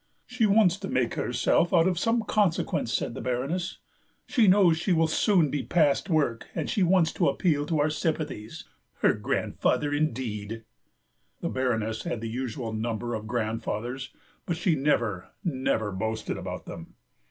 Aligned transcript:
"She 0.25 0.47
wants 0.47 0.77
to 0.77 0.87
make 0.89 1.13
herself 1.13 1.71
out 1.75 1.87
of 1.87 1.99
some 1.99 2.23
consequence," 2.23 2.91
said 2.91 3.13
the 3.13 3.21
Baroness; 3.21 3.77
"she 4.25 4.47
knows 4.47 4.79
she 4.79 4.91
will 4.93 5.05
soon 5.07 5.51
be 5.51 5.61
past 5.61 6.09
work 6.09 6.47
and 6.55 6.67
she 6.67 6.81
wants 6.81 7.11
to 7.13 7.29
appeal 7.29 7.67
to 7.67 7.79
our 7.79 7.91
sympathies. 7.91 8.63
Her 9.01 9.13
grandfather, 9.13 9.93
indeed!" 9.93 10.63
The 11.41 11.49
Baroness 11.49 12.01
had 12.01 12.19
the 12.19 12.29
usual 12.29 12.73
number 12.73 13.13
of 13.13 13.27
grandfathers, 13.27 14.11
but 14.47 14.57
she 14.57 14.73
never, 14.73 15.27
never 15.43 15.91
boasted 15.91 16.35
about 16.35 16.65
them. 16.65 16.95